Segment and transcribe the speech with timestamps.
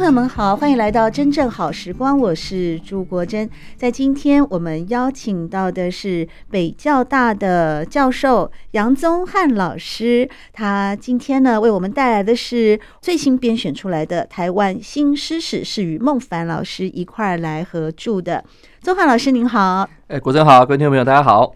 [0.00, 3.46] 朋友们好，欢迎来到真正好时光，我是朱国珍。
[3.76, 18.42] 在今天，我们邀请到的是北教大的教授杨宗翰老师，他今天呢为我们带来的是最新编选出来的台湾新诗史，是与孟凡老师一块儿来合著的。
[18.80, 21.52] 宗翰老师您好，哎，国珍好，各位听众朋友大家好。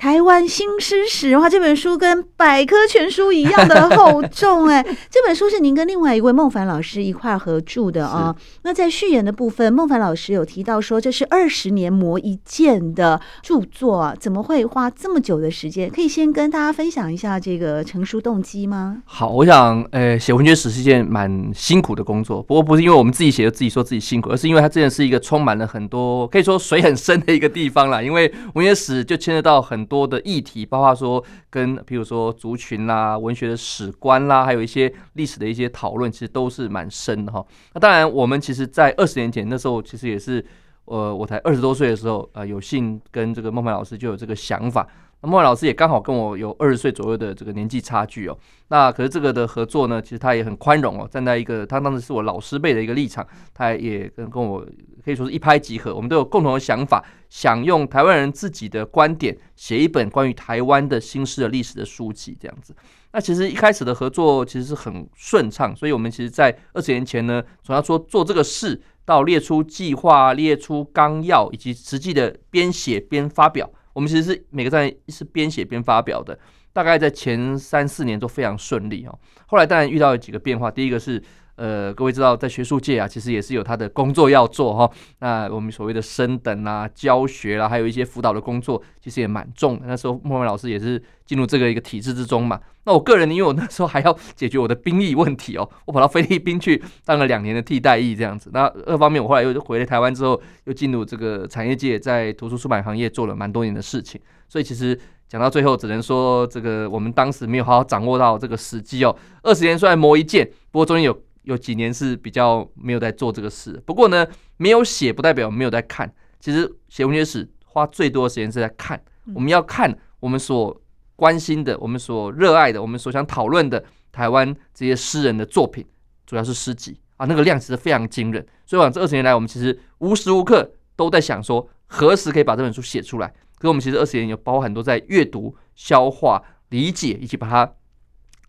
[0.00, 4.82] 台湾新诗史，哇，这本书跟百科全书一样的厚重哎！
[5.10, 8.36] 这本书是您跟另外一位孟凡老师一块合著的啊、哦。
[8.62, 15.90] 那在序言的部分，孟凡老师有提到说，这是二十年磨一剑的著作啊，怎么会花这么久的时间？
[15.90, 19.02] 可以先跟大家分享一下这个成书动机吗？
[19.04, 28.00] 好，我想，呃，写文学史是一件蛮辛苦的工作，不过不是因为我们自己写就自己说自己辛苦，而是因为它真的是一个充满了很多可以说水很深的一个地方啦。
[28.00, 37.44] 因为文学史就牵扯到很多的议题，包括说跟比如说族群啦、文学的史观啦，还有一些历史的一些讨论，其实都是蛮深的哈。
[37.74, 40.44] 那当然，我们其实，在二十年前那时候，其实也是
[40.84, 44.86] 呃，我才二十多岁的时候，呃，有幸跟这个孟凡老师就有这个想法。
[45.22, 48.38] 那莫凡老师也刚好跟我有二十岁左右的这个年纪差距哦。
[48.68, 54.64] 那可是这个的合作呢，其实他也很宽容哦，站在一个他当时是我老师辈的一个立场，他也跟跟我
[55.04, 55.94] 可以说是一拍即合。
[55.94, 62.74] 我们都有共同的想法，想用台湾人自己的观点写一本关于台湾的新式的历史的书籍，这样子。
[63.12, 73.68] 那其实一开始的合作其实是很顺畅，所以我们其实在二十年前呢，从要说做这个事到列出计划、列出纲要以及实际的边写边发表。
[73.92, 76.38] 我们其实是每个站是边写边发表的，
[76.72, 79.18] 大概在前三四年都非常顺利哦。
[79.46, 81.22] 后来当然遇到了几个变化，第一个是
[81.60, 84.90] 呃，各位知道在学术界啊，其实也是有他的工作要做哈。
[85.18, 89.84] 那我们所谓的升等啊、教学啦、啊，还有一些辅导的工作，其实也蛮重的。
[89.86, 92.58] 那时候莫凡老师也是进入这个一个体制之中嘛。
[92.84, 98.48] 那我个人，因为我那时候还要解决我的兵役问题哦，我跑到菲律宾去当了两年的替代役这样子。
[98.54, 104.18] 那二方面，我后来又回来台湾之后，又进入这个产业界，在图书出版行业做了蛮多年的事情。
[104.48, 109.14] 所以其实讲到最后，只能说这个我们当时没有好好掌握到这个时机哦。
[109.42, 111.14] 二十年虽然磨一剑，不过中间有。
[111.50, 116.10] 有几年是比较没有在做这个事，不过呢，没有写不代表没有在看。
[116.38, 119.02] 其实写文学史花最多的时间是在看，
[119.34, 120.80] 我们要看我们所
[121.16, 125.84] 关心的、我们所热爱的、我们所想讨论的台湾这些诗人的作品，
[126.24, 128.46] 主要是诗集啊，那个量其实非常惊人。
[128.64, 133.26] 所以，往这二十年来，我们其实无时无刻都在想说，何时可以把这本书写出来。
[133.56, 137.72] 可是我们其实二十年有包含很多在阅读、消化、理解，以及把它。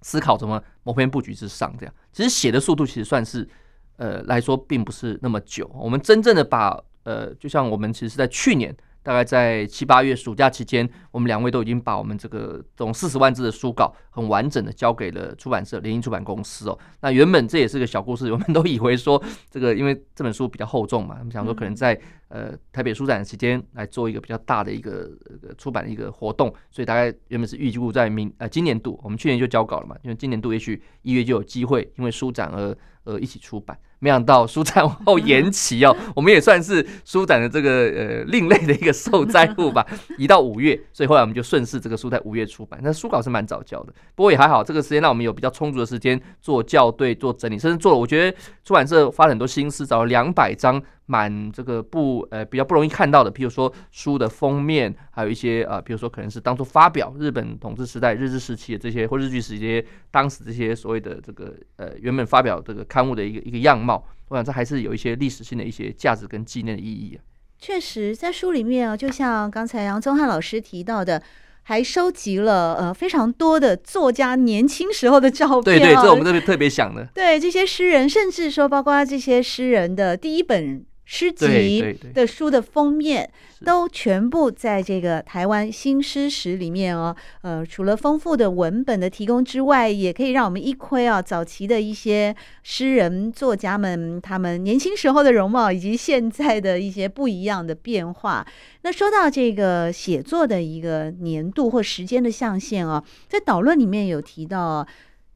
[0.02, 3.48] 思考怎么谋篇布局之上，这样其实写的速度其实算是，
[3.98, 5.70] 呃来说并不是那么久。
[5.74, 8.76] 我们真正的把呃，就像我们其实是在去年。
[9.04, 16.78] 大概在七八月暑假期间，我们两位都已经把我们这个总四十万字的书稿很完整的交给了出版社联经出版公司哦。
[17.00, 19.20] 那原本这也是个小故事，我们都以为说
[19.50, 22.00] 这个因为这本书比较厚重嘛，我们想说可能在
[22.32, 25.12] 呃台北书展的时间来做一个比较大的一个
[25.44, 33.78] 呃出版的一个活动，所以大概原本是预计在明呃今年度，我们去年就交稿了嘛，因为今年度也许一月就有机会因为书展而呃一起出版。
[34.04, 39.86] 没想到书展 后延期哦，我们也算是书展的这个呃另类的一个受灾户吧，
[40.18, 42.80] 移到五月，所以后来我们就顺势这个书在五月出版。
[42.82, 50.82] 那书稿是蛮早交的，不过也还好，这个时间让我们有比较充足的时间做校对、做整理，甚至做了我觉得出版社花了很多心思，找了两百张。
[51.12, 67.20] 蛮这个不呃比较不容易看到的，比如说书的封面，还有一些啊、呃，比如说可能是当初发表日本统治时代日治时期的这些或日据时期当时这些所谓的这个呃原本发表这个刊物的一个一个样貌，我想这还是有一些历史性的一些价值跟纪念的意义啊。
[67.60, 71.22] 确实，在书里面啊，就像刚才杨宗翰老师提到的。
[71.64, 77.08] 还收集了呃非常多的作家年轻时候的照片，哦，对对，这我们特别特别想的。
[77.14, 83.30] 对这些诗人，甚至说包括这些诗人的第一本诗集的书的封面，
[83.66, 87.14] 都全部在这个台湾新诗史里面哦。
[87.42, 98.48] 呃，除了丰富的文本的提供之外，也可以让我们一窥啊，早期的一些诗人作家们他们年轻时候的容貌，以及现在的一些不一样的变化。
[98.84, 104.88] 那说到这个写作的一个年度或时间的象限啊，在导论里面有提到。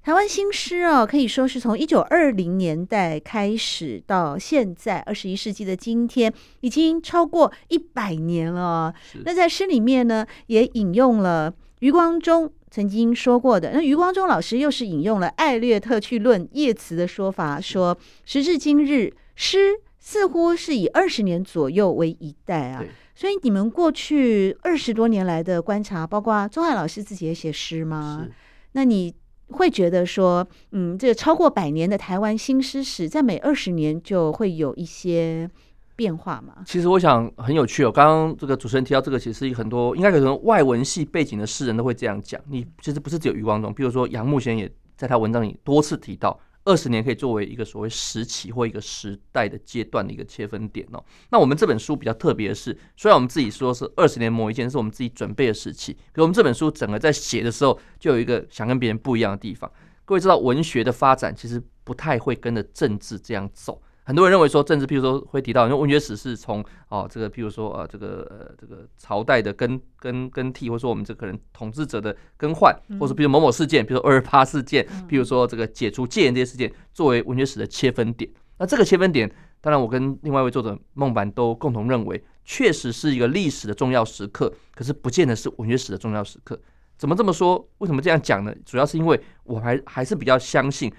[0.05, 8.93] 台湾新诗哦，可以说是从一九二零年代开始到现在二十一世纪的今天，已经超过一百年了。
[9.23, 13.71] 那在诗里面呢，也引用了余光中曾经说过的。
[13.73, 22.85] 那余光中老师又是引用了艾略特去论叶词的说法，说时至今日，诗似乎是以二十年左右为一代啊。
[23.15, 28.27] 所以你们过去二十多年来的观察，包括宗翰老师自己也写诗吗？
[28.73, 29.11] 那你？
[29.49, 35.49] 会觉得说，嗯，这个超过百年的台湾新诗史，在每二十年就会有一些
[35.95, 36.63] 变化嘛？
[36.65, 37.91] 其实我想很有趣哦。
[37.91, 42.41] 刚刚这个主持人提到这个，其实很多应该可能外文系背景的诗人都会这样讲。
[42.49, 46.39] 你其实不是只有余光中，比如说杨牧先也在他文章里多次提到。
[46.65, 51.03] 二十年可以作为一个所谓时期或一个时代的阶段的一个切分点哦。
[51.29, 59.71] 那我们这本书比较特别的是，虽然我们自己说是二十年磨一剑，是我们自己准备的时期，可我们这本书整个在写的时候，就有一个想跟别人不一样的地方。
[60.03, 63.81] 各位知道，文学的发展其实不太会跟着政治这样走。
[64.05, 78.29] 很多人认为说政治，譬如说会提到，因为文学史是从哦这个譬如说呃这个呃这个朝代的更更更替，或者说我们这可能统治者的更换，或者比如某某事件，比如说二二八事件，譬如说这个解除戒严这些事件，作为文学史的切分点。
[78.59, 79.29] 那这个切分点，
[79.59, 86.57] 当然我跟另外一位作者孟版都共同认为，确实是一个历史的重要时刻，可是不见得是文学史的重要时刻。
[86.95, 87.67] 怎么这么说？
[87.79, 88.53] 为什么这样讲呢？
[88.63, 90.93] 主要是因为我还还是比较相信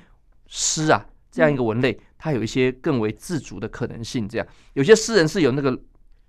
[0.48, 1.06] 诗啊。
[1.36, 4.26] 这样一个文类，它有一些更为自主的可能性。
[4.26, 5.78] 这样，有些诗人是有那个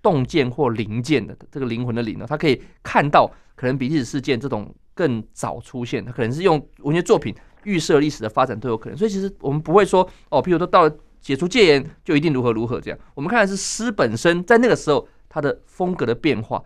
[0.02, 7.34] 洞见或灵见的，这个灵魂的灵呢，他可以看到可能比历史事件这种更早出现，他可能是用文学作品
[7.64, 8.98] 预设历史的发展都有可能。
[8.98, 12.98] 所以，其实我们不会说哦，譬如说到了解除戒严就一定如何如何这样。
[13.14, 16.62] 我们看的是诗本身在那个时候它的风格的变化，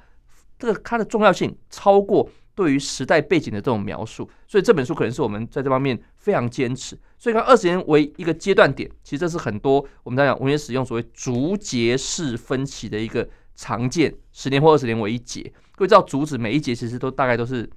[0.59, 2.29] 这个它的重要性超过。
[2.63, 6.97] 对于时代背景的这种描述，所以这本书可能是我们在这方面非常坚持。
[7.19, 15.53] 所以看二十年为一个阶段点，其实这是很多我们在讲文学使用所谓竹节式分期的一个常见，十年或二十年为一节。
[15.75, 17.69] 各位知道竹子每一节其实都大概都是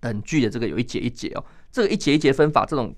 [0.00, 2.96] 等距的，这个有一节一节哦，这个一节一节分法，这种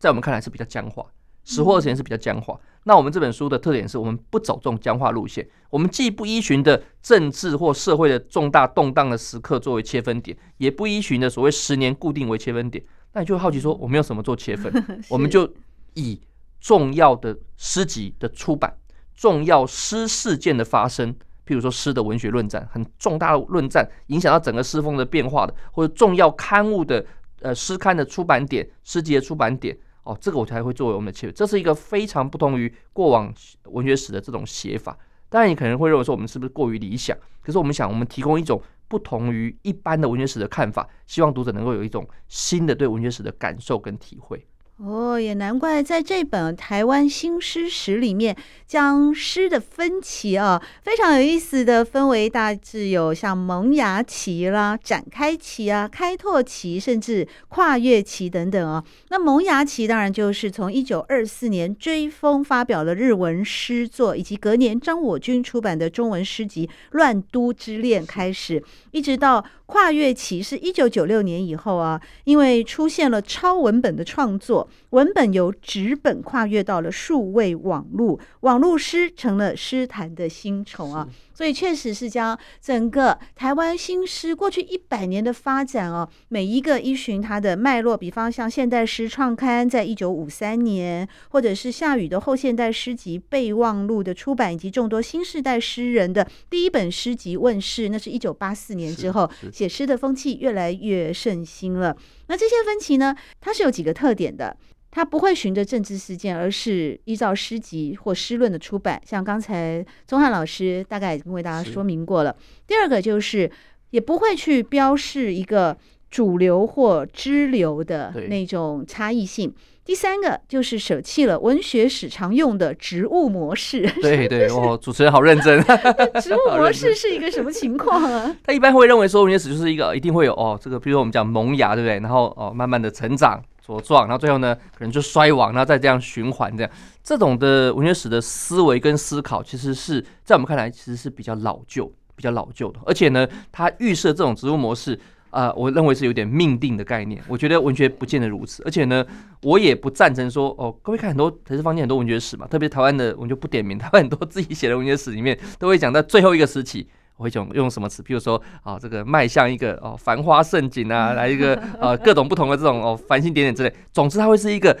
[0.00, 1.06] 在我们看来是比较僵化。
[1.44, 2.58] 十或二十年是比较僵化。
[2.84, 12.82] 那我们这本书的特点是我们不走这种僵化路线，我们既不依循的政治或社会的重大动荡的时刻作为切分点，也不依循的所谓十年固定为切分点。
[13.12, 14.72] 那你就会好奇说，我们用什么做切分？
[15.10, 15.52] 我们就
[15.92, 16.18] 以
[16.58, 18.74] 重要的诗集的出版、
[19.14, 21.12] 重要诗事件的发生，
[21.46, 27.04] 譬如说诗的文学论战，很重大的论战，影响到整个诗风的变化的，或者重要刊物的
[27.42, 29.76] 呃诗刊的出版点、诗集的出版点。
[30.04, 33.32] 哦，这个我才会作为我们的切入，这是一个非常不同于过往
[33.64, 34.98] 文学史的这种写法。
[35.28, 37.16] 当然，你可能会认为说我们是不是过于理想？
[37.40, 44.44] 可是我们想，我们提供一种不同于一般的文学史的看法，希望读者能够有一种新的对文学史的感受跟体会。
[44.82, 48.34] 哦，也难怪在这本台湾新诗史里面，
[48.66, 58.82] 将诗的分期啊，非常有意思的分为大致有像萌芽期啦、展开期啊、开拓期，甚至跨越期等等啊。
[59.10, 74.66] 那萌芽期当然就是从一九二四年追风发表的日文诗作，以及隔年张我军出版的中文诗集《乱都之恋》开始，一直到跨越期是一九九六年以后啊，因为出现了超文本的创作。
[74.90, 81.08] 文本由纸本跨越到了数位网络，网络诗成了诗坛的新宠啊！
[81.40, 101.96] 所以确实是将整个台湾新诗过去一百年的发展哦，每一个依循它的脉络，比方像现代诗创刊在一九五三年，或者是夏雨的后现代诗集备忘录的出版，以及众多新世代诗人的第一本诗集问世，那是一九八四年之后，写诗的风气越来越盛行了。
[102.26, 104.54] 那这些分歧呢，它是有几个特点的。
[104.90, 109.00] 它不会循着政治事件，而是依照诗集或诗论的出版。
[109.06, 112.34] 像刚才宗翰老师大概已经为大家说明过了。
[112.66, 113.50] 第二个就是，
[113.90, 115.76] 也不会去标示一个
[116.10, 119.54] 主流或支流的那种差异性。
[119.82, 123.88] 第三个就是舍弃了文学史常用的植物模式。
[124.02, 125.60] 对 对，哦，主持人好认真。
[126.20, 128.36] 植物模式是一个什么情况啊？
[128.44, 131.98] 他一般会认为说文学史就是一个一定会有哦，这个比如说我们讲萌芽，对不对？
[131.98, 133.42] 然后哦，慢慢的成长。
[133.70, 136.72] 所撞，然后最后呢可能就衰亡，然后再这样循环这样。
[137.02, 144.98] 这种的文学史的思维跟思考，其实是在我们看来其实是比较老旧、比较老旧的，而且呢，它预设这种植物模式。
[145.30, 147.22] 啊、我认为是有点命定的概念。
[147.28, 149.06] 我觉得文学不见得如此，而且呢，
[149.42, 156.84] 我也不赞成说哦，各位看很多台式坊间很多文学史嘛，特别台湾的，我就不点名，台湾很多自己写的文学史里面都会讲到最后一个时期，
[157.20, 163.72] 会讲用什么词，譬如说啊、这个迈向一个哦繁花盛景啊，来一个呃各种不同的这种哦繁星点点之类。
[163.92, 164.76] 总之，它会是一个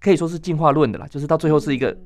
[0.00, 1.96] 可以说是进化论的啦，就是到最后是一个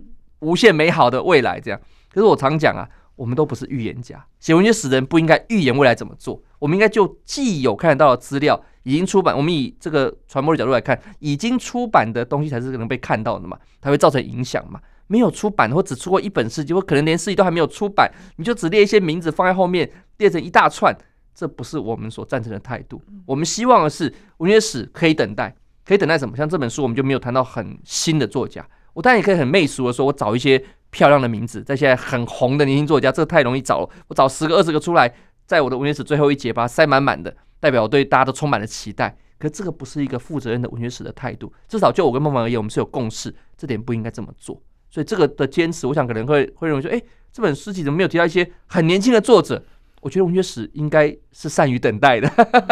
[0.41, 1.81] 无限美好的未来这样。
[2.13, 2.89] 可是我常讲啊。
[3.17, 6.39] 我们都不是预言家，写文学史的人不应该预言未来怎么做。
[6.59, 14.79] 我们应该就既有看得到的资料已经出版，我们以这个传播的角度来看，已经出版的东西才是可能被看到的嘛，它会造成影响嘛。
[15.07, 20.97] 没有出版或只出过一本诗集，或可能连诗集都还没有出版，你就只列一些名字放在后面，列成一大串，
[21.35, 23.01] 这不是我们所赞成的态度。
[23.25, 26.37] 我们希望的是文学史可以等待，可以等待什么？
[26.37, 28.67] 像这本书，我们就没有谈到很新的作家。
[28.93, 30.63] 我当然也可以很媚俗的说，我找一些。
[30.89, 33.91] 漂亮的名字，在现在很红的年轻作家，这个太容易找了。
[34.07, 35.13] 我找十个、二十个出来，
[35.45, 39.15] 在我的文学史最后一节把它塞满满的，代表我对大家都充满了期待。
[39.39, 41.53] 可这个不是一个负责任的文学史的态度。
[41.69, 44.59] 至少就我跟孟凡而言，我们是有共识，这点不应该这么做。
[44.97, 46.99] 所以这个的坚持，我想可能会会认为说，哎，
[47.31, 49.63] 这本诗集怎么没有提到一些很年轻的作者？
[50.01, 52.27] 我觉得文学史应该是善于等待的，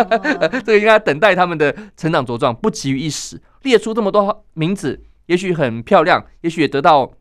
[0.64, 3.38] 这个应该等待他们的成长茁壮，不急于一时。
[3.64, 7.12] 列出这么多名字，也许很漂亮，也许也得到。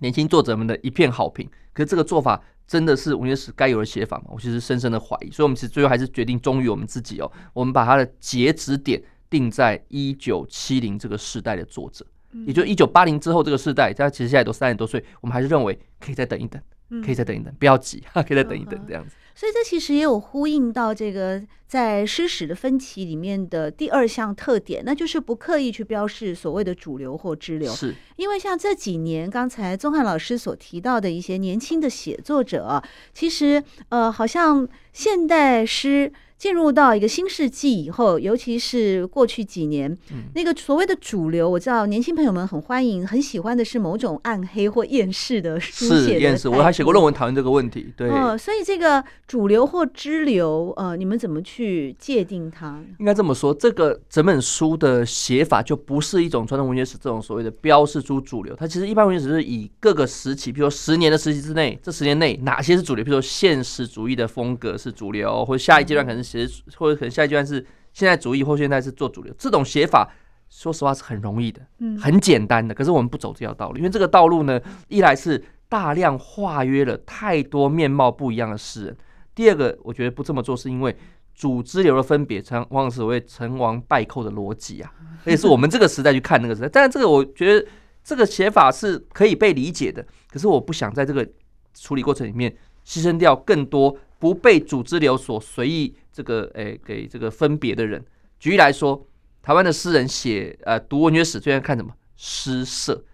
[0.00, 4.24] 年轻作者们的一片好评，可是这个做法真的是文学史该有的写法吗？
[4.28, 12.04] 我其实深深的怀疑，所以我们其实最后还是决定忠于我们自己哦，我们把它的截止点定在一九七零这个世代的作者，
[12.44, 16.60] 也就一九八零之后这个世代，他其实现在都三十多岁，我们还是认为可以再等一等，
[17.04, 19.14] 可以再等一等，不要急， 可以再等一等这样子。
[19.34, 27.70] 所以这其实也有呼应到这个在诗史的分歧里面的第二项特点，那就是不刻意去标示所谓的主流或支流。
[27.72, 36.12] 是，因为像这几年刚才宗翰老师所提到的一些年轻的写作者，其实呃，好像现代诗。
[36.38, 45.86] 进入到一个新世纪以后，尤其是过去几年，嗯、那个所谓的主流，我知道年轻朋友们很欢迎、很喜欢的是某种暗黑或厌世的书。
[45.86, 47.90] 是厌世，我还写过论文讨论这个问题。
[47.96, 52.82] 对，哦，所以这个主流或支流，呃，你们怎么去界定它？
[52.98, 66.25] 应该这么说，这个整本书的写法就不是一种传统文学史这种所谓的标示出主流，它其实一般文学史是以各个时期，比如说十年的时期之内，这十年内哪些是主流，比如说现实主义的风格是主流，或者下一阶段可能是。
[66.26, 70.12] 写或者可能下一阶段是现在主义，或现在是做主流，这种写法，
[70.50, 72.74] 说实话是很容易的，嗯很简单的。
[72.74, 78.96] 可是我们不走这条道路，因为这个道路呢，一来是大量化约了太多面貌不一样的诗人，
[79.34, 80.96] 第二个我觉得不这么做是因为
[81.34, 84.92] 主支流的分别，常往往是所谓成王败寇的逻辑啊，
[85.24, 86.68] 而且是我们这个时代去看那个时代。
[86.68, 87.66] 但是这个我觉得
[88.04, 91.28] 这个写法是可以被理解的，可是我不想在这个
[91.74, 92.54] 处理过程里面
[92.86, 95.94] 牺牲掉更多不被主支流所随意。
[96.16, 98.02] 这个诶、欸，给这个分别的人，
[98.38, 99.06] 举例来说，
[99.42, 103.04] 台湾的诗人写呃读文学史最爱看什么诗社，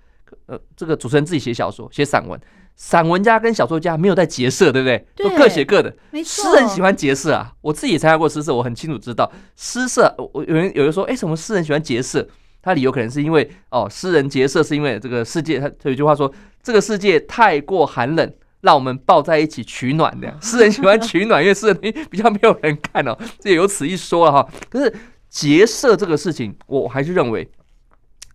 [0.46, 2.40] 呃，这个主持人自己写小说、写散文，
[2.76, 5.04] 散文家跟小说家没有在结社，对不对？
[5.16, 5.92] 对，都各写各的。
[6.12, 6.44] 没错。
[6.44, 10.14] 诗人喜欢结社啊，我自己也参加过诗社，我很清楚知道诗社。
[10.32, 12.24] 我有人有人说，哎，什么诗人喜欢结社？
[12.62, 16.32] 他理由可能是因为哦，诗人结社是因为这个世界，他有一句话说，
[16.62, 18.32] 这个世界太过寒冷。
[18.62, 21.76] 让我们抱在一起取暖的， 诗人喜欢取暖，因为诗人
[22.10, 24.48] 比较没有人看哦， 这也有此一说了哈。
[24.70, 24.94] 可是
[25.28, 27.50] 结社这个事情，我还是认为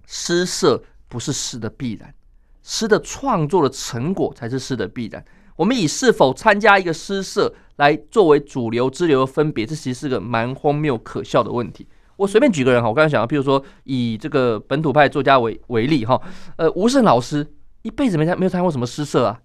[0.06, 2.14] 诗社不是诗的必然，
[2.62, 5.24] 诗的创作的成果才是诗的必然。
[5.56, 11.88] 我们以是否参加一个诗社来作为主流支流的分别，这其实是个蛮荒谬可笑的问题。
[12.18, 16.20] 我随便举个人哈，我刚才想到，譬如说以这个本土派作家为为例哈，
[16.58, 17.48] 呃，吴晟老师
[17.84, 19.40] 一辈子没参没有参加过什么诗社啊。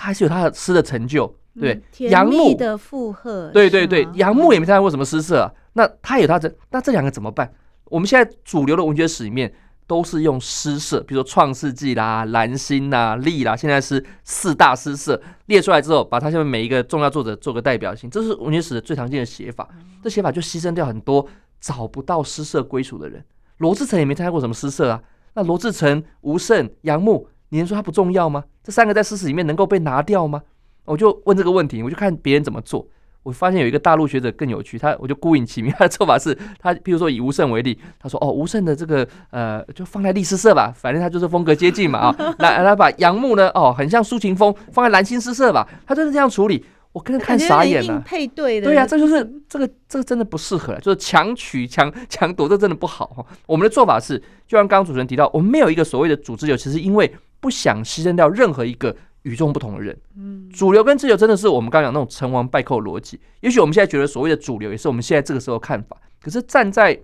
[0.00, 1.30] 他还是有他的诗的成就，
[1.60, 1.78] 对。
[2.08, 5.52] 杨牧的附和，对对对，杨牧也没参加过什么诗社啊。
[5.74, 7.52] 那他有他的，那这两个怎么办？
[7.84, 9.52] 我们现在主流的文学史里面
[9.86, 19.68] 都是用诗社，比如说《创世纪》啦、兰心啦、力啦，现在是四大诗社列出来之后，把他下面每一个重要作者做个代表性，这是文学史的最常见的写法。
[20.02, 21.26] 这写法就牺牲掉很多
[21.60, 23.22] 找不到诗社归属的人。
[23.58, 25.02] 罗志成也没参加过什么诗社啊。
[25.34, 27.28] 那罗志成、吴胜、杨牧。
[27.50, 28.42] 你能说它不重要吗？
[28.64, 30.42] 这三个在诗词里面能够被拿掉吗？
[30.86, 32.86] 我就问这个问题，我就看别人怎么做。
[33.22, 42.34] 我发现有一个大陆学者更有趣，他我就孤影其名，他的做法是他，譬如说以吴胜为例，他说哦，吴胜的这个呃，就放在隶诗社吧，反正他就是风格接近嘛啊。
[42.38, 46.64] 来来把杨牧呢，哦，很像抒情风，放在兰心诗社吧，他就是这样处理。
[46.92, 48.02] 我跟人看傻眼了。
[48.04, 53.26] 配对的，对呀、啊，这就是这个这个真的不适合，就是强取强强夺，这真的不好。
[53.46, 59.98] 我们的做法是，就像刚刚主持人提到，我们没有一个所谓的组织流，其实因为不想牺牲掉任何一个与众不同的人。
[60.16, 63.20] 嗯，主流跟自由真的是我们刚刚讲那种成王败寇逻辑。
[63.40, 65.96] 也许我们现在觉得所谓的主流，也是我们现在这个时候看法。
[66.20, 67.00] 可是站在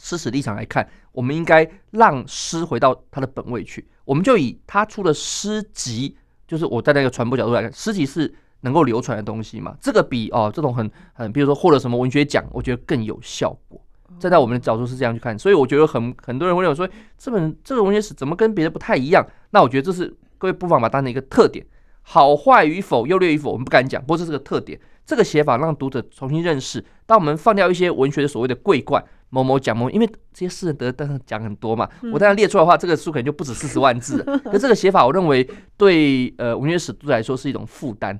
[0.00, 3.88] 诗史立场来看，我们应该让诗回到它的本位去。
[4.04, 9.76] 我们就以他出的诗集，就是我在那个传播角度来看，诗集是能够流传的东西嘛？
[9.80, 13.80] 这个比哦这种很很，比如说获得什么文学奖，我觉得更有效果。
[14.18, 19.26] 站在我们的角度是这样去看，所以我觉得很很多人会认为说，这本这个文学史怎么跟别的不太一样？
[19.50, 21.64] 那我觉得这是各位不妨把它当成一个特点，
[22.02, 24.80] 好坏与否、优劣与否，我们不敢讲，不过这是个特点。
[25.06, 26.82] 这个写法让读者重新认识。
[27.04, 31.86] 当我们放掉一些文学的所谓的桂冠，某某讲某，因为这些诗人得当然讲很多嘛。
[32.10, 34.22] 我当然列出来的话，这个书可能就不止四十万字。
[34.50, 35.46] 可这个写法，我认为
[35.76, 38.18] 对呃文学史读者来说是一种负担。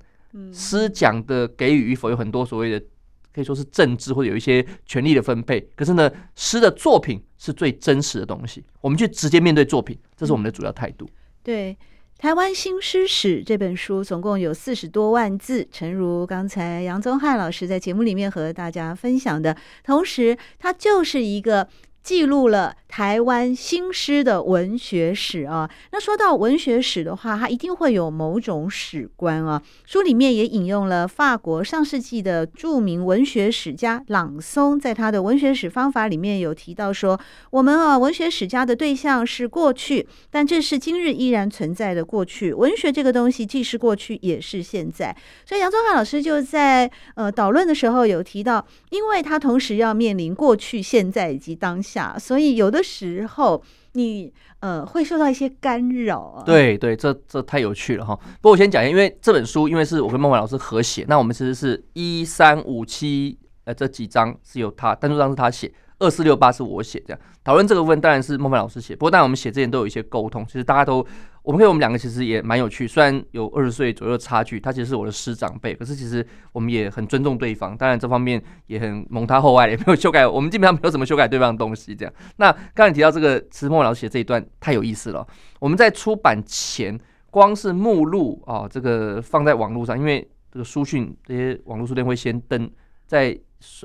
[0.52, 2.86] 诗讲的给予与否有很多所谓的
[3.34, 5.60] 可以说是政治或者有一些权力的分配。
[5.74, 11.08] 可是呢，诗的作品是最真实的东西，我们去直接面对作品，这是我们的主要态度。
[11.42, 11.76] 对。
[12.16, 21.68] 台湾新诗史这本书总共有四十多万字，诚如刚才杨宗翰老师在节目里面和大家分享的，同时它就是一个。
[22.04, 25.68] 记录了台湾新诗的文学史啊。
[25.90, 29.60] 那说到文学史的话，它一定会有某种史观啊。
[29.86, 37.18] 书里面也引用了法国上世纪的著名文学史家朗松，在他的文学史方法里面有提到说，
[37.50, 42.52] 我们啊，文学史家的对象是过去，但这是今日依然存在的过去。
[42.52, 45.16] 文学这个东西既是过去，也是现在。
[45.46, 51.93] 所以杨宗翰老师就在呃导论的时候有提到，因为他同时要面临过去、现在以及当下。
[52.18, 56.42] 所以有的时候你呃会受到一些干扰啊。
[56.44, 58.14] 对对，这这太有趣了哈。
[58.16, 65.72] 不过我先讲一下，因为这本书因为是我跟孟凡老师合写，那我们其实是一三五七呃这几章是由他单独章是他写。
[66.00, 68.96] 二四六八是我写，这样讨论这个部分当然是孟凡老师写。
[68.96, 71.06] 不过当然我们写之前都有一些沟通，其实大家都，
[71.44, 72.88] 我们可以我们两个其实也蛮有趣。
[72.88, 77.76] 虽然有二十岁左右差距，他其实是我的师长辈，可是其实我们也很尊重对方。
[77.76, 80.26] 当然这方面也很蒙他厚爱，也没有修改。
[80.26, 81.94] 我们基本上没有怎么修改对方的东西。
[81.94, 85.24] 这样，那刚才提到这个，其实孟凡老师写这一段太有意思了。
[85.60, 86.98] 我们在出版前，
[87.30, 92.68] 光是目录啊，这个放在网络上，因为这个书讯这些网络书店会先登
[93.06, 93.38] 在。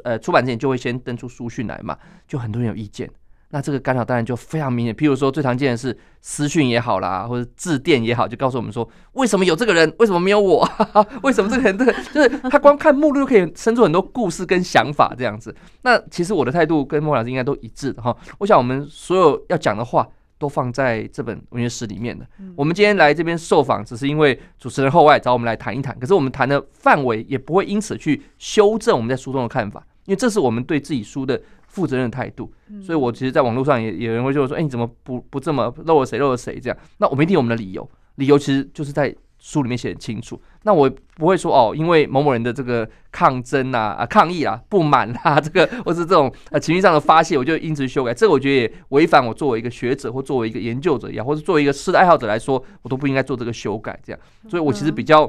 [0.04, 3.10] 呃，出版之前就会先登出书讯来嘛，就很多人有意见，
[3.52, 4.94] 那这个干扰当然就非常明显。
[4.94, 10.68] 譬如说，最常见的是私讯也好啦，或者致电也好，就告诉我们说，为什么有这个人，为什么没有我？
[11.24, 15.56] 为什么这个人 这个就是他光看目录就可以生出很多故事跟想法这样子。
[15.82, 18.16] 那其实我的态度跟莫老师应该都一致的哈。
[18.38, 20.08] 我想我们所有要讲的话。
[20.40, 22.26] 都放在这本文学史里面的。
[22.56, 25.94] 我们今天来这边受访，只是因为主持人厚爱找我们来谈一谈。
[26.00, 32.52] 可是我们谈的范围也不会因此去修正我们在书中的看法，因为这是我们对自己书的负责任的态度。
[32.84, 39.16] 所以我其实，在网络上也有人会就说：“哎，你怎么不不这么漏了谁漏了谁？”这样，那我们一定有我们的理由，理由其实就是在。
[39.42, 48.14] 书里面写很清楚，那我不会说哦，因为某某人的这个抗争啊、啊抗议啊、不满啊， 这个或是这种呃情绪上的发泄，我就因此修改。
[48.14, 53.98] 这个我觉得也违反我作为一个学者或作为一个研究者也好，或者作为一个诗的爱好者来说，我都不应该做这个修改。
[54.04, 55.22] 这样，所以我其实比较，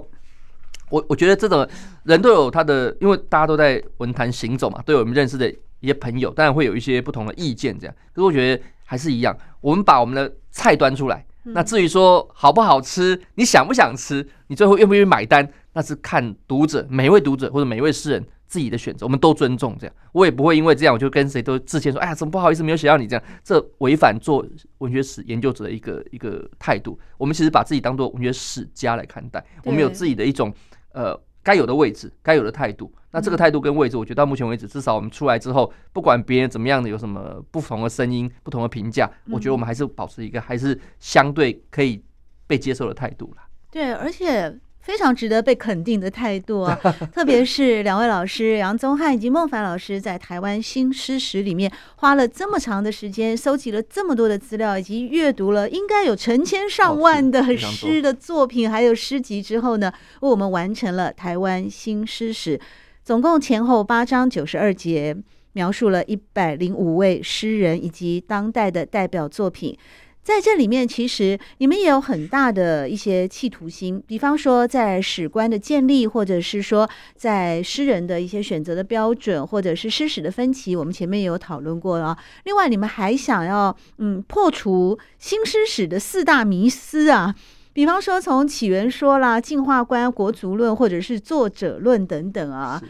[0.91, 1.65] 我我觉得这种
[2.03, 7.79] 人都有他的，因为大家都在文坛行走嘛，都有我们认识的一些朋友，当然会有一些不同的意见。
[7.79, 11.25] 这样，可是我觉得还是一样，我们把我们的菜端出来。
[11.43, 19.97] 那至于说好不好吃，你想不想吃，你最后愿不愿意买单，那是看读者每一位读者或者每一位诗人自己的选择，我们都尊重这样。
[20.13, 24.47] 我也不会因为这样我就跟谁都致歉说，哎呀，怎么不好意思没有写到你这样，这违反做
[24.79, 26.99] 文学史研究者的一个一个态度。
[27.17, 30.53] 我们其实把自己当做文学史家来看待，我们有自己的一种
[30.93, 31.19] 呃。
[31.51, 32.95] 该有的位置，该有的态度。
[33.11, 42.01] 那这个态度跟位置，我觉得到目前为止，至少我们出来之后，不管别人怎么样的，有什么不同的声音、不同的评价，我觉得我们还是保持一个还是相对可以
[42.47, 43.49] 被接受的态度啦。
[43.69, 44.57] 对，而且。
[44.91, 46.77] 非常值得被肯定的态度啊！
[47.15, 62.61] 特别是两位老师杨宗翰以及孟凡老师，在台湾新诗史里面花了这么长的时间，搜集了这么多的资料，以及阅读了应该有成千上万的诗的作品，还有诗集之后呢，为我们完成了台湾新诗史，
[63.05, 65.17] 总共前后八章九十二节，
[65.53, 69.79] 描述了一百零五位诗人以及当代的代表作品。
[70.23, 82.17] 在这里面，其实你们也有很大的一些企图心，比方说在史观的建立，或者是说在诗人的一些选择的标准，或者是诗史的分歧，我们前面也有讨论过啊。
[82.45, 87.35] 另外，你们还想要嗯破除新诗史的四大迷思啊，
[87.73, 92.81] 比方说从起源说啦、进化观、国族论，或者是作者论等等啊。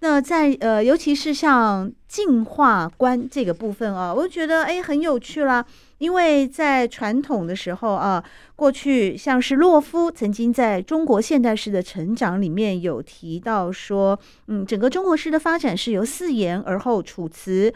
[0.00, 5.64] 那在呃，尤其是像进化观这个部分啊，我就觉得哎很有趣啦。
[6.00, 8.24] 因为在传统的时候啊，
[8.56, 17.70] 过去像是洛夫曾经在中国现代诗的成长里面有提到说，嗯，整个中国诗的发展是由四言而后楚辞，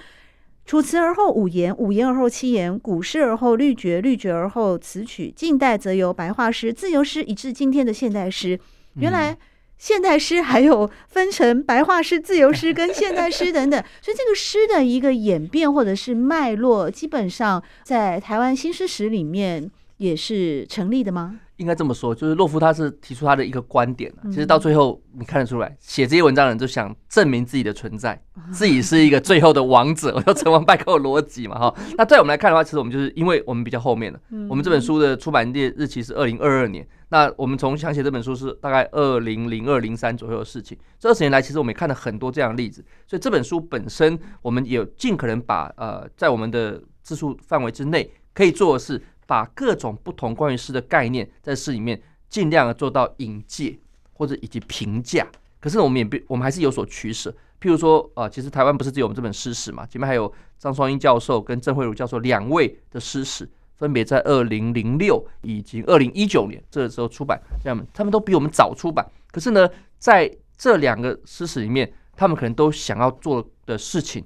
[0.65, 8.59] 楚辞而后五言，五言而后七言，古诗而后律绝，律绝而后词曲，近代则由白话诗、自由诗以至今天的现代诗。
[8.95, 9.37] 原来。
[9.85, 21.41] 嗯现代诗还有分成白话诗、自由诗跟现代诗等等， 所以这个诗的一个演变或者是脉络，基本上在台湾新诗史里面也是成立的吗？
[21.59, 31.75] 应该这么说，就是洛夫他是提出他的一个观点，其实到最后你看得出来，写这些文章的人就想证明自己的存在，自己是一个最后的王者，叫成王败寇的逻辑嘛哈。
[31.97, 34.19] 那在我们来看的话，其实我们就是因为我们比较后面了，
[34.51, 40.77] 我们这本书的出版日日期是二零二二年，那我们从想写这本书是大概二零零二零三左右的事情。
[40.99, 49.01] 这二十年来，其实我们也看了很多这样的例子，所以这本书本身我们也尽可能把呃在我们的字数范围之内可以做的是。
[49.27, 53.79] 把各种不同关于诗的概念，在诗里面尽量的做到引介
[54.13, 55.27] 或者以及评价。
[55.61, 57.35] 可是我们也不，我们还是有所取舍。
[57.61, 67.41] 譬如说，啊，其实台湾不是只有我们这本诗史嘛，前面还有张双英教授跟郑慧茹教授两位的诗史，分别在二零零六以及二零一九年这个时候出版。
[67.63, 69.07] 这样，他们都比我们早出版。
[69.33, 69.67] 可是呢，
[69.99, 74.23] 在这两个诗史里面，他们可能都想要做的事情。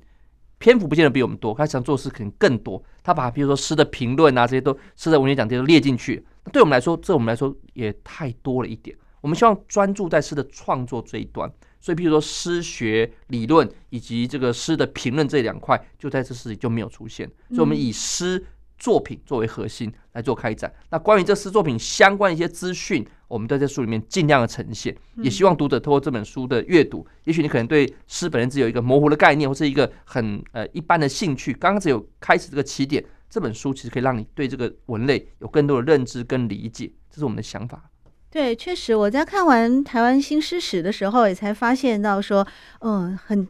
[0.58, 2.82] 篇幅不见得比我们多，他想做的事可能更多。
[3.02, 6.24] 他把比如说诗的评论啊这些都诗的文学奖这些都列进去。
[6.44, 8.96] 那对我们来说，这我们来说也太多了一点。
[9.20, 17.28] 我们希望专注在诗的创作这一端，所以比如说诗学理论以及这个诗的评论这两块，就在这诗里就没有出现。
[17.48, 18.44] 所以我们以诗
[18.78, 20.72] 作品作为核心来做开展。
[20.90, 33.04] 那关于这诗作品相关的一些资讯，我们都在这书里面尽量的呈现，也希望读者透过这本书的阅读，也许你可能对诗本身只有一个模糊的概念，或是一个很呃一般的兴趣，刚刚只有开始这个起点。
[33.28, 37.90] 这本书其实可以让你对这个文类有更多的认知跟理解，这是我们的想法。
[38.30, 42.46] 对，确实我在看完台湾新诗史的时候，也才发现到说，
[42.80, 43.46] 嗯，很。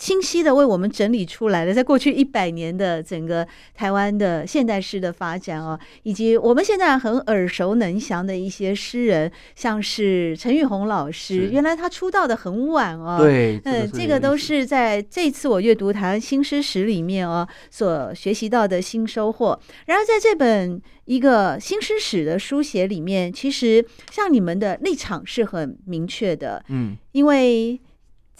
[0.00, 13.18] 清晰的为我们整理出来了，在过去一百年的整个台湾的现代诗的发展哦，以及我们现在很耳熟能详的一些诗人，像是陈玉红老师，原来他出道的很晚哦。
[13.20, 19.60] 对，嗯，这个都是在这次我阅读台湾新诗史里面哦所学习到的新收获。
[19.84, 27.78] 然而，在这本一个新诗史的书写里面，其实像你们的立场是很明确的，嗯，因为。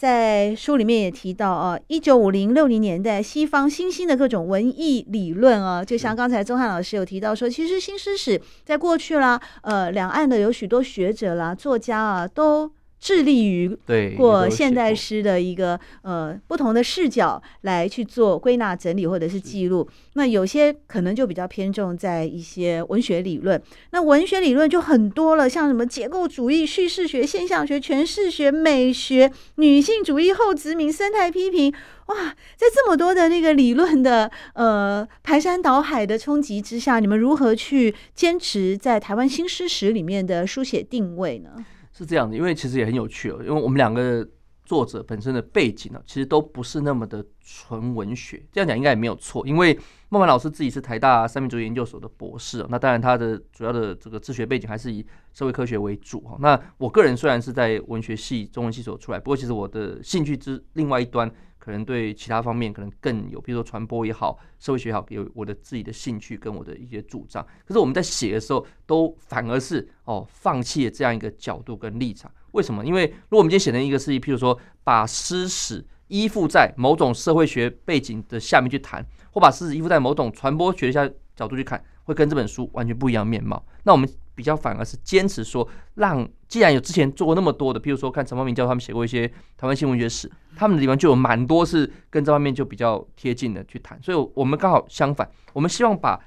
[0.01, 12.71] 在书里面也提到啊，一九五零六零年代西方新兴的各种文艺理论啊，就像刚才宗汉老师有提到说，其实新诗史在过去啦，呃，两岸的有许多学者啦、作家啊，都。
[13.01, 19.85] 致力于对过现代诗的一个呃不同的视角来去做归纳整理或者是记录。
[20.13, 23.59] 那有些可能就比较偏重在一些文学理论。
[23.89, 31.73] 那文学理论就很多了，像什么结构主义、叙事学、现象学、诠释学、美学、女性主义、后殖民、生态批评。
[32.05, 41.65] 哇，在这么多的那个理论的呃排山倒海的冲击之下，你们如何去坚持在台湾新诗史里面的书写定位呢？
[41.93, 44.27] 是这样的，因为其实也很有趣哦，因为我们两个
[44.63, 48.41] 作者本身的背景呢，其实都不是那么的纯文学。
[48.51, 49.77] 这样讲应该也没有错，因为
[50.09, 56.37] 孟凡老师自己是台大三民主义研究所的博士，那当然他的主要的这个自学背景还是以社会科学为主哈。
[56.39, 61.29] 那我个人虽然是在文学系、中文系所出来，不过其实我的兴趣之另外一端。
[61.63, 67.45] 可能对其他方面可能更有，比如说传播也好，社会学也好，有我的自己的兴趣跟我的一些主张。
[67.63, 72.31] 可是我们在写的时候，都反而是哦，放弃了这样一个角度跟立场。
[72.53, 72.83] 为什么？
[72.83, 83.63] 因为如果我们今天写成一个是，譬如说把诗史依附在某种社会学背景的下面去谈，或把诗史依附在某种传播学下角度去看，会跟这本书完全不一样面貌。
[83.83, 84.09] 那我们。
[84.35, 96.19] 比较反而是坚持说，让既然有之前做过那么多的，譬如说看陈方明教授他们写过一些台湾新文学史，他们的地方就有蛮多是跟这方面就比较贴近的去谈，所以我们刚好相反，我们希望把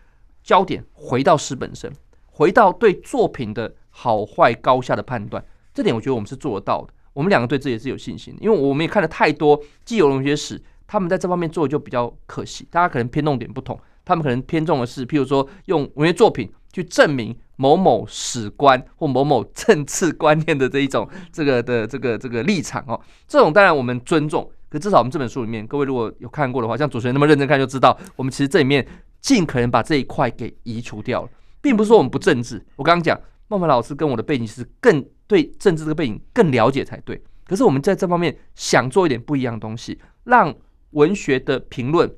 [0.43, 1.93] 焦点回到诗本身，
[2.27, 6.93] 回到对作品的好坏高下的判断，这点我觉得我们是做得到的。
[7.12, 17.35] 我们两个对这也是有信心的，因为我们也看了太多既有文学史，他们在这方面做的就比较可惜，大家可能偏重点不同，他们可能偏重的是譬如说用文学作品去证明。
[17.57, 28.85] 某某史观或某某政治观念的这一种这个的这个这个立场哦，这种当然我们尊重，可至少我们这本书里面，各位如果有看过的话，像主持人那么认真看就知道，我们其实这里面
[29.21, 31.29] 尽可能把这一块给移除掉了，
[31.61, 32.61] 并不是说我们不政治。
[32.75, 37.23] 我刚刚讲，孟凡老师跟我的背景是更对政治这个背景更了解才对。
[37.47, 40.53] 可是我们在这方面想做一点不一样的东西，让
[40.91, 42.13] 文学的评论、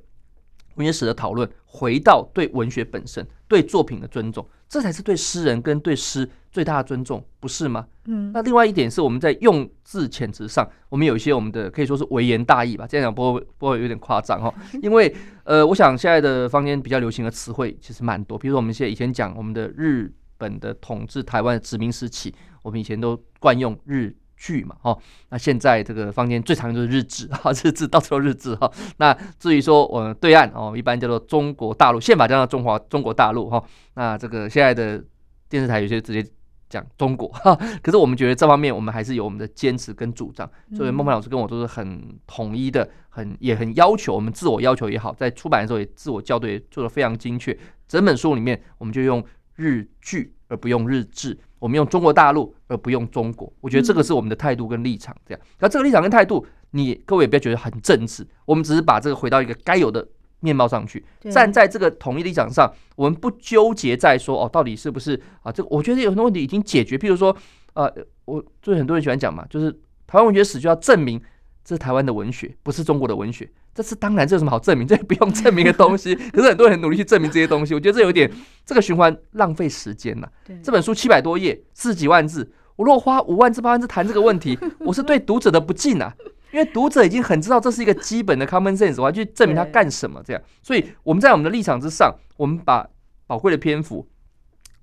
[0.77, 7.87] 文学史的讨论回到对文学本身、对作品的尊重，这才是对诗人跟对诗最大的尊重，不是吗？
[8.05, 8.31] 嗯。
[8.33, 14.55] 那另外一点是我们在用字遣词上，我们有一些我们的可以说是微言大义吧，这样讲不会不会有点夸张哈？
[14.83, 24.15] 因为呃，我想现在的坊间比较流行的词汇其实蛮多，比如说我们现在以前讲我们的日本的统治台湾的殖民时期，我们以前都惯用日。
[24.37, 24.97] 剧嘛，哈，
[25.31, 28.71] 那现在这个坊间最常用就是日志，哈，日志到处都日志，哈。
[28.99, 33.63] 那至于说我们对岸哦，一般叫做中国大陆，宪法叫做中华中国大陆，哈。
[33.95, 35.03] 那这个现在的
[35.49, 36.25] 电视台有些直接
[36.69, 37.57] 讲中国，哈。
[37.83, 47.57] 可是我们觉得这方面我们还是有我们的坚持跟主张，所以孟凡老师跟我都是很统一的，很也很要求我们自我要求也好，在出版的时候也自我校对做的非常精确。
[47.89, 51.39] 整本书里面我们就用日剧而不用日治。
[51.59, 55.17] 我们用中国大陆而不用中国，我觉得这个是我们的态度跟立场。
[55.27, 60.07] 这样，那这个立场跟态度，你各位也不要觉得很政治，我们只是把这个回到一个该有的
[60.41, 65.51] 面貌上去，站在这个统一立场上，我们不纠结在说哦，到底是不是啊？
[65.51, 67.35] 这个我觉得有很多问题已经解决，譬如说，
[67.75, 67.91] 呃，
[68.27, 69.73] 我对很多人喜欢讲嘛，就是
[70.07, 71.21] 台湾文学史就要证明
[71.67, 73.51] 这是台湾的文学，不是中国的文学。
[73.75, 74.87] 这是当然，这有什么好证明？
[74.89, 76.15] 这不用证明的东西。
[76.33, 78.31] 可是很多人很努力去证明这些东西，我觉得这有点
[78.65, 80.31] 这个循环浪费时间了。
[80.63, 86.15] 这本书七百多页，四十几万字，我如果花五万字、八万字谈这个问题， 我是对读者的不敬啊！
[86.53, 90.23] 因为读者已经很知道这是一个基本的 common sense，我还去证明它干什么？
[90.25, 92.89] 这样，所以我们在我们的立场之上，我们把
[93.27, 94.07] 宝贵的篇幅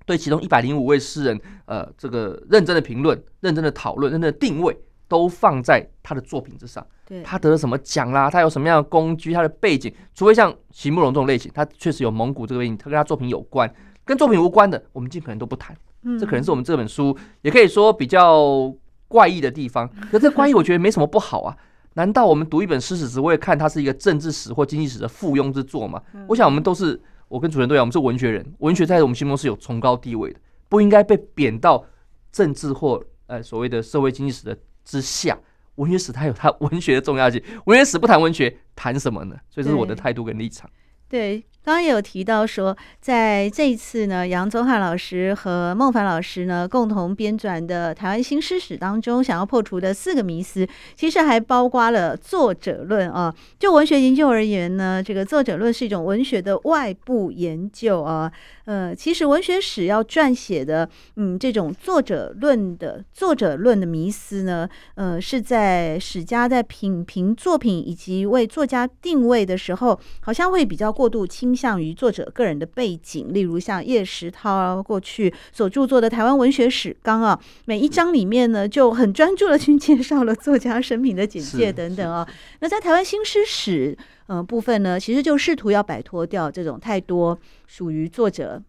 [0.06, 4.78] 对其中一百零五位诗人，呃，这个认真的评论、认真的讨论、认真的定位。
[5.14, 8.32] 都放在他的作品之上，对他得了什么奖啦？
[8.32, 9.32] 他有什么样的功绩？
[9.32, 13.72] 他的背景，除非像席慕蓉这种类型，他确实有蒙古这个背景，他跟他作品有关，
[14.04, 15.78] 跟作品无关的，我们尽可能都不谈。
[16.20, 18.74] 这可能是我们这本书也可以说比较
[19.08, 19.88] 怪异的地方。
[20.10, 21.56] 可这怪异，我觉得没什么不好啊。
[21.94, 26.02] 难道我们读一本诗史只为看它是一个政治史或经济史的附庸之作吗？
[26.28, 31.86] 我想我们都是，我跟主持人都一样，我们是文学人，文学在我们心中是有崇高地位的，不应该被贬到
[32.32, 34.58] 政治或呃所谓的社会经济史的。
[34.84, 35.38] 之下，
[35.76, 37.42] 文学史它有它文学的重要性。
[37.66, 39.36] 文学史不谈文学，谈什么呢？
[39.50, 40.70] 所以这是我的态度跟立场。
[41.10, 41.44] 对。
[41.66, 53.34] 刚刚也有提到说，在这一次呢，杨宗翰老师和孟凡老师呢共同编撰的《台湾新诗史》当中，想要破除的四个迷思，其实还包括了作者论啊。
[53.58, 58.30] 就文学研究而言呢，这个作者论是一种文学的外部研究啊。
[58.66, 71.44] 呃，其实文学史要撰写的，嗯，这种作者论的作者论的迷思呢，呃，是在史家在品评作品以及为作家定位的时候，好像会比较过度轻。
[71.44, 82.26] 倾向于作者个人的背景，例如像叶石涛过去所著作的《台湾文学史纲》啊，每一章里面呢就很专注的去介绍了作家生平的简介等等啊。
[82.62, 83.98] 那在台湾新诗史
[84.28, 88.62] 嗯部分呢，其实就试图要摆脱掉这种太多属于作者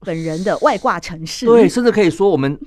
[0.00, 1.46] 本人的外挂城市。
[1.46, 2.58] 对，甚至可以说我们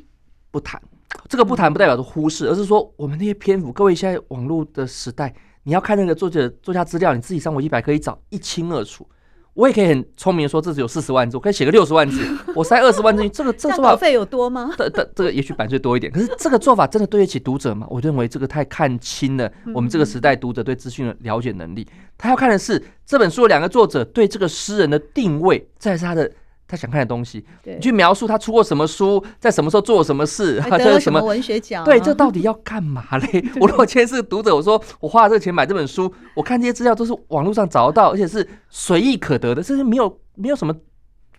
[0.52, 0.82] 不谈
[1.30, 9.08] 这个，不谈不代表是忽视，而是说我们那些篇幅，各位现在网络的时代，你要看那个作者作家资料，你自己上维基百科可以找一清二楚。
[9.54, 14.74] 我也可以很聪明的说，这只有四十万字，我可以写个六十万字， 我塞二十万字，这个这个做法费有多吗？
[14.78, 17.86] 这这这个也许版税多一点，可是这个做法真的对得起读者吗？
[17.90, 21.88] 我认为这个太看清了我们这个时代读者对资讯的了解能力。
[22.18, 26.30] 他要看的是这本书的两个作者对这个诗人的定位，再是他的。
[26.74, 31.86] 他想看的东西，你去描述他出过什么书，在什么时候做了什么事，他 得了什么文学奖？
[31.86, 33.46] 对，这到底要干嘛嘞？
[33.62, 40.76] 我如果今天是读者，我说我花了这个钱买这本书，我看这些资料都是网络上找得到，而且是随意可得的，这是没有没有什么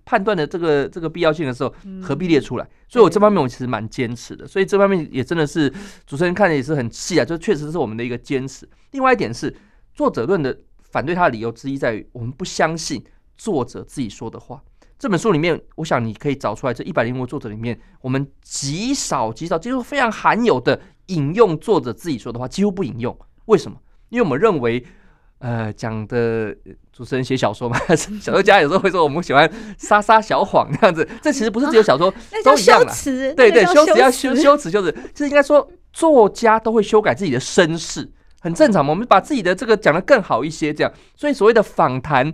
[0.04, 2.68] 判断的这个这个必要性的时候，何必列出来？
[2.88, 5.68] 所以我这方面我其实蛮坚持的，所以这方面也真的是
[6.06, 8.68] 主持人看的也是很细啊，就确实是我们的一个坚持。
[8.92, 9.52] 另外一点是
[9.92, 13.04] 作者论的反对他的理由之一在于，我们不相信
[13.36, 14.62] 作者自己说的话。
[15.04, 23.14] 这本书里面，我想你可以找出来，这一百零五个作者里面，我们极少极少，几乎非常罕有的引用作者自己说的话，几乎不引用。
[23.44, 23.76] 为什么？
[24.08, 24.82] 因为我们认为，
[25.40, 26.56] 呃，讲的
[26.90, 27.78] 主持人写小说嘛，
[28.18, 31.06] 小说家有时候会说，我们喜欢撒撒小谎这样子。
[31.20, 32.10] 这其实不是只有小说，
[32.42, 32.90] 都一样啦。
[33.36, 38.88] 对对，修辞要修修辞，就是就是应该说，作家都会修改自己的身世，很正常嘛。
[38.88, 40.90] 我们把自己的这个讲的更好一些，这样。
[41.14, 42.32] 所以所谓的访谈。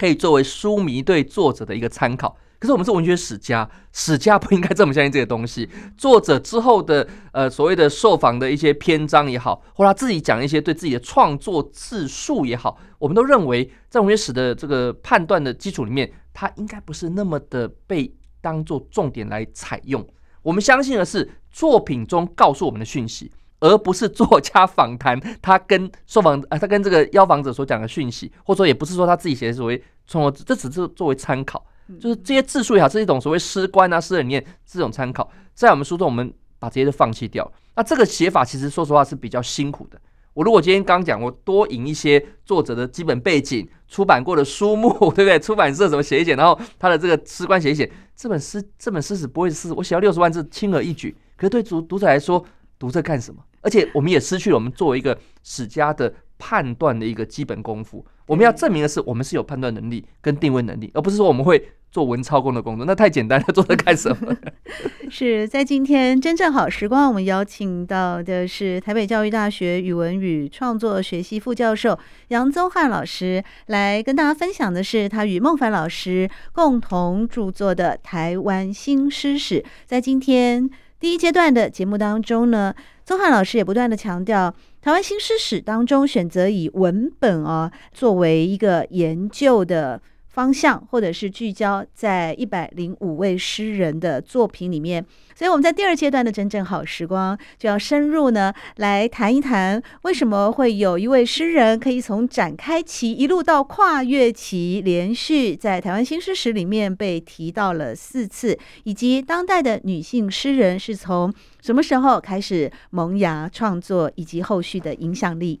[0.00, 5.68] 可以作为书迷对作者的一个参考，可是我们是文学史家，史家不应该这么相信这些东西。
[5.94, 18.10] 作者之后的呃所谓的受访的一些篇章也好，或他自己讲一些对自己的创作自述也好，我们都认为在文学史的这个判断的基础里面，他应该不是那么的被
[18.40, 20.02] 当做重点来采用。
[20.40, 31.64] 我们相信的是作品中告诉我们的讯息，而不是作家访谈他跟受访啊，他跟这个邀访者所讲的讯息，或者说也不是说他自己写的所谓创作，这只是作为参考。
[32.00, 37.50] 就是这些字数也好，是一种所谓诗观啊、诗人里面这种参考，在我们书中，我们把这些都放弃掉。
[37.74, 40.00] 那这个写法其实说实话是比较辛苦的。
[40.32, 45.36] 我如果今天刚讲，我多引一些作者的基本背景、出版过的书目， 对不对？
[45.40, 51.16] 出版社怎么写一写，然后他的这个诗观写一写，这本诗这本诗史不会是我写到六十万字轻而易举。
[51.36, 52.44] 可是对读读者来说，
[52.78, 53.42] 读这干什么？
[53.60, 58.04] 而且我们也失去了我们作为一个史家的判断的一个基本功夫。
[58.26, 61.70] 我们要证明的是，我们是有判断能力跟定位能力，而不是说我们会。
[61.92, 64.32] 做文操工的工作，那太简单了，做这干什么？
[65.10, 79.60] 是在今天真正好时光，我们邀请到的是台北教育大学语文与创作学系副教授杨宗翰老师，来跟大家分享的是他与孟凡老师共同著作的《台湾新诗史》。
[79.84, 80.70] 在今天
[81.00, 84.50] 第一阶段的节目当中呢，宗翰老师也不断的强调，
[84.82, 90.00] 《台湾新诗史》当中选择以文本啊作为一个研究的。
[90.30, 115.60] 方向，或者是聚焦在一百零五位诗人的作品里面，所以我们在第二阶段的真正好时光就要深入呢来谈一谈，为什么会有一位诗人可以从展开期一路到跨越期，连续在台湾新诗史里面被提到了四次，以及当代的女性诗人是从什么时候开始萌芽创作，以及后续的影响力。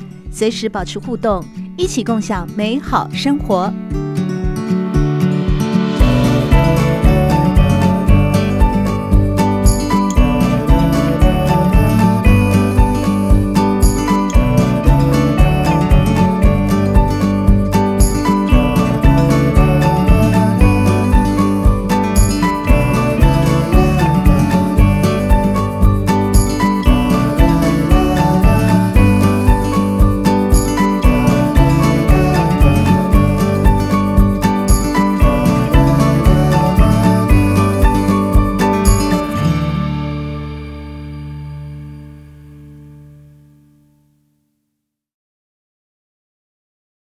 [0.31, 1.43] 随时保持互动，
[1.77, 3.71] 一起共享美好生活。